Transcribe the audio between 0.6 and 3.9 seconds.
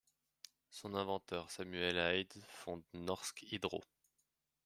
Son inventuer Samuel Eyde fonde Norsk Hydro.